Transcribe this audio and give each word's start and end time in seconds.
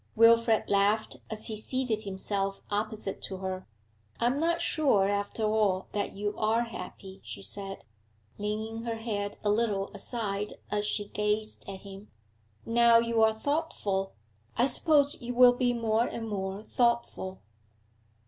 Wilfrid 0.15 0.67
laughed 0.67 1.17
as 1.29 1.45
he 1.45 1.55
seated 1.55 2.01
himself 2.01 2.63
opposite 2.71 3.21
to 3.21 3.37
her. 3.37 3.67
'I 4.19 4.25
am 4.25 4.39
not 4.39 4.59
sure, 4.59 5.07
after 5.07 5.43
all, 5.43 5.89
that 5.91 6.11
you 6.13 6.35
are 6.39 6.63
happy,' 6.63 7.19
she 7.23 7.43
said, 7.43 7.85
leaning 8.39 8.81
her 8.81 8.95
head 8.95 9.37
a 9.43 9.51
little 9.51 9.91
aside 9.93 10.53
as 10.71 10.87
she 10.87 11.05
gazed 11.09 11.69
at 11.69 11.81
him. 11.81 12.09
'Now 12.65 12.97
you 12.97 13.21
are 13.21 13.31
thoughtful. 13.31 14.13
I 14.57 14.65
suppose 14.65 15.21
you 15.21 15.35
will 15.35 15.53
be 15.53 15.71
more 15.71 16.05
and 16.07 16.27
more 16.27 16.63
thoughtful.' 16.63 17.39